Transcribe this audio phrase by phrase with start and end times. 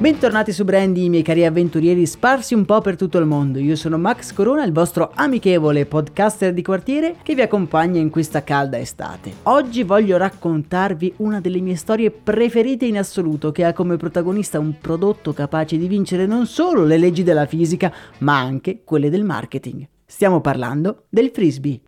[0.00, 3.58] Bentornati su Brandy, miei cari avventurieri sparsi un po' per tutto il mondo.
[3.58, 8.42] Io sono Max Corona, il vostro amichevole podcaster di quartiere che vi accompagna in questa
[8.42, 9.30] calda estate.
[9.42, 14.78] Oggi voglio raccontarvi una delle mie storie preferite in assoluto che ha come protagonista un
[14.80, 19.86] prodotto capace di vincere non solo le leggi della fisica, ma anche quelle del marketing.
[20.06, 21.82] Stiamo parlando del frisbee.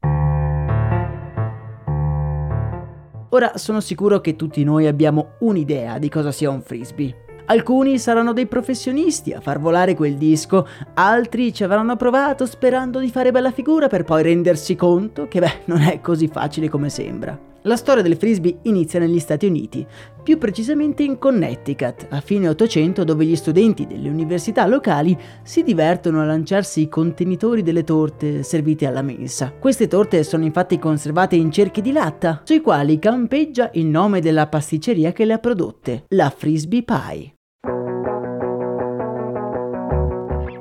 [3.30, 7.22] Ora sono sicuro che tutti noi abbiamo un'idea di cosa sia un frisbee.
[7.46, 13.10] Alcuni saranno dei professionisti a far volare quel disco, altri ci avranno provato sperando di
[13.10, 17.51] fare bella figura per poi rendersi conto che beh, non è così facile come sembra.
[17.64, 19.86] La storia del frisbee inizia negli Stati Uniti,
[20.22, 26.20] più precisamente in Connecticut, a fine Ottocento dove gli studenti delle università locali si divertono
[26.20, 29.52] a lanciarsi i contenitori delle torte servite alla mensa.
[29.52, 34.48] Queste torte sono infatti conservate in cerchi di latta, sui quali campeggia il nome della
[34.48, 37.34] pasticceria che le ha prodotte, la Frisbee Pie.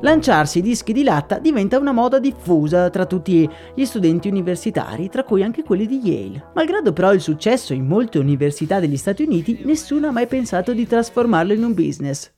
[0.04, 5.24] Lanciarsi i dischi di latta diventa una moda diffusa tra tutti gli studenti universitari, tra
[5.24, 6.50] cui anche quelli di Yale.
[6.56, 10.88] Malgrado però il successo in molte università degli Stati Uniti, nessuno ha mai pensato di
[10.88, 12.32] trasformarlo in un business.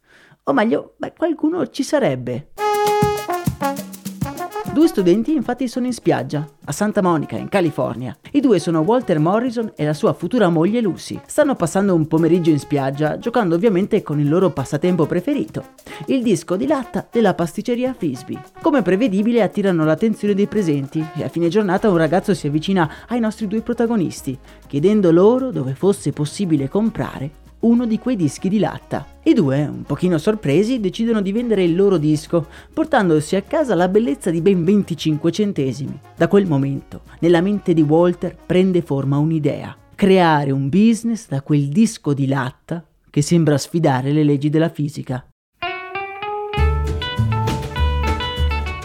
[0.44, 2.50] O meglio, beh, qualcuno ci sarebbe.
[4.74, 8.18] Due studenti infatti sono in spiaggia, a Santa Monica, in California.
[8.32, 11.22] I due sono Walter Morrison e la sua futura moglie Lucy.
[11.28, 15.64] Stanno passando un pomeriggio in spiaggia, giocando ovviamente con il loro passatempo preferito,
[16.08, 18.42] il disco di latta della pasticceria Frisbee.
[18.64, 23.20] Come prevedibile attirano l'attenzione dei presenti e a fine giornata un ragazzo si avvicina ai
[23.20, 24.36] nostri due protagonisti,
[24.66, 29.06] chiedendo loro dove fosse possibile comprare uno di quei dischi di latta.
[29.24, 33.88] I due, un pochino sorpresi, decidono di vendere il loro disco, portandosi a casa la
[33.88, 36.00] bellezza di ben 25 centesimi.
[36.16, 39.76] Da quel momento, nella mente di Walter prende forma un'idea.
[39.96, 45.26] Creare un business da quel disco di latta che sembra sfidare le leggi della fisica.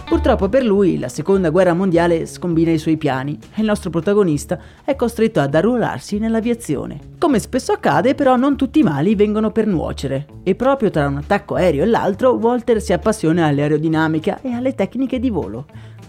[0.08, 4.58] Purtroppo per lui la seconda guerra mondiale scombina i suoi piani e il nostro protagonista
[4.82, 6.98] è costretto ad arruolarsi nell'aviazione.
[7.18, 11.18] Come spesso accade però non tutti i mali vengono per nuocere e proprio tra un
[11.18, 15.66] attacco aereo e l'altro Walter si appassiona all'aerodinamica e alle tecniche di volo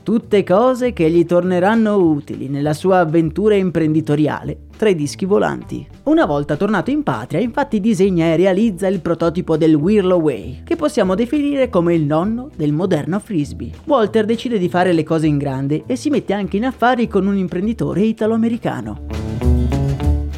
[0.10, 5.88] tutte cose che gli torneranno utili nella sua avventura imprenditoriale tra i dischi volanti.
[6.06, 11.14] Una volta tornato in patria, infatti disegna e realizza il prototipo del Whirlaway, che possiamo
[11.14, 13.70] definire come il nonno del moderno frisbee.
[13.84, 17.28] Walter decide di fare le cose in grande e si mette anche in affari con
[17.28, 19.06] un imprenditore italo-americano.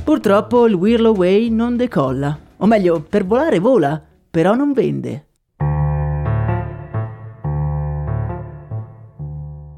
[0.03, 5.27] Purtroppo il Whirlaway non decolla, o meglio, per volare vola, però non vende.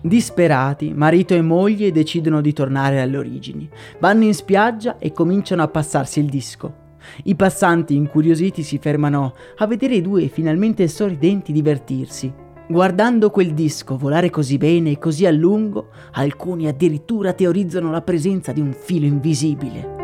[0.06, 3.69] Disperati, marito e moglie decidono di tornare alle origini.
[4.00, 6.81] Vanno in spiaggia e cominciano a passarsi il disco.
[7.24, 12.34] I passanti incuriositi si fermano a vedere i due finalmente sorridenti divertirsi.
[12.68, 18.52] Guardando quel disco volare così bene e così a lungo, alcuni addirittura teorizzano la presenza
[18.52, 20.02] di un filo invisibile.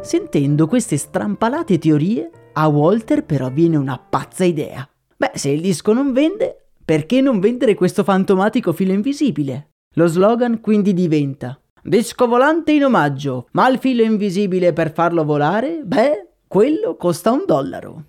[0.00, 4.88] Sentendo queste strampalate teorie, a Walter però viene una pazza idea.
[5.18, 9.72] Beh, se il disco non vende, perché non vendere questo fantomatico filo invisibile?
[9.96, 15.82] Lo slogan quindi diventa Disco volante in omaggio, ma il filo invisibile per farlo volare?
[15.84, 18.04] Beh, quello costa un dollaro.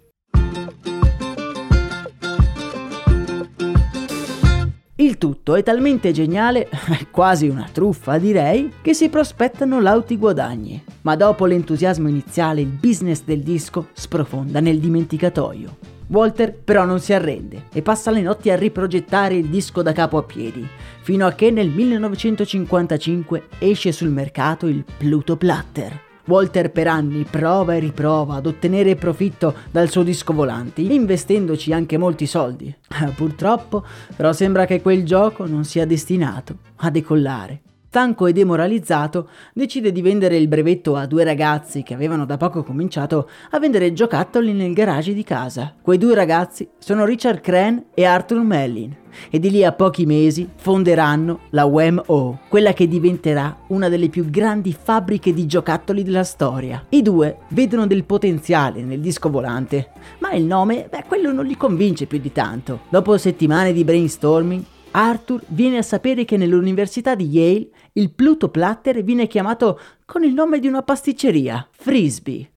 [4.95, 6.69] Il tutto è talmente geniale,
[7.11, 10.81] quasi una truffa direi, che si prospettano lauti guadagni.
[11.01, 15.88] Ma dopo l'entusiasmo iniziale il business del disco sprofonda nel dimenticatoio.
[16.09, 20.17] Walter però non si arrende e passa le notti a riprogettare il disco da capo
[20.17, 20.67] a piedi,
[21.01, 26.07] fino a che nel 1955 esce sul mercato il Pluto Platter.
[26.25, 31.97] Walter per anni prova e riprova ad ottenere profitto dal suo disco volante, investendoci anche
[31.97, 32.73] molti soldi.
[33.15, 33.83] Purtroppo,
[34.15, 37.61] però sembra che quel gioco non sia destinato a decollare.
[37.89, 42.61] Stanco e demoralizzato, decide di vendere il brevetto a due ragazzi che avevano da poco
[42.61, 45.73] cominciato a vendere giocattoli nel garage di casa.
[45.81, 48.95] Quei due ragazzi sono Richard Crane e Arthur Mellin
[49.31, 54.29] e di lì a pochi mesi fonderanno la WMO, quella che diventerà una delle più
[54.29, 56.85] grandi fabbriche di giocattoli della storia.
[56.89, 61.57] I due vedono del potenziale nel disco volante, ma il nome, beh, quello non li
[61.57, 62.81] convince più di tanto.
[62.89, 69.03] Dopo settimane di brainstorming, Arthur viene a sapere che nell'università di Yale il Pluto Platter
[69.03, 72.51] viene chiamato con il nome di una pasticceria, Frisbee.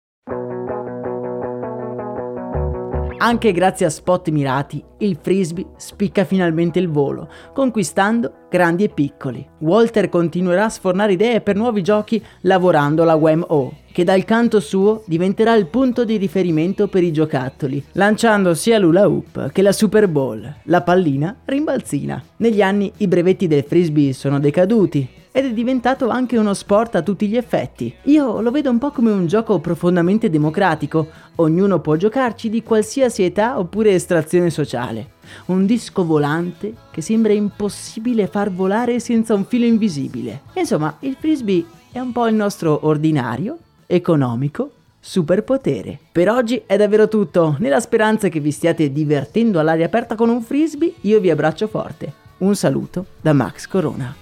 [3.25, 9.49] Anche grazie a spot mirati, il frisbee spicca finalmente il volo, conquistando grandi e piccoli.
[9.59, 15.05] Walter continuerà a sfornare idee per nuovi giochi lavorando alla WMO, che dal canto suo
[15.07, 20.09] diventerà il punto di riferimento per i giocattoli, lanciando sia l'Ula Hoop che la Super
[20.09, 22.21] Bowl, la pallina rimbalzina.
[22.39, 27.03] Negli anni i brevetti del frisbee sono decaduti, ed è diventato anche uno sport a
[27.03, 27.93] tutti gli effetti.
[28.05, 33.25] Io lo vedo un po' come un gioco profondamente democratico, ognuno può giocarci di qualsiasi
[33.25, 35.13] età oppure estrazione sociale.
[35.47, 40.43] Un disco volante che sembra impossibile far volare senza un filo invisibile.
[40.55, 43.57] Insomma, il frisbee è un po' il nostro ordinario,
[43.87, 44.71] economico,
[45.01, 45.99] superpotere.
[46.13, 47.57] Per oggi è davvero tutto.
[47.59, 52.13] Nella speranza che vi stiate divertendo all'aria aperta con un frisbee, io vi abbraccio forte.
[52.39, 54.22] Un saluto da Max Corona.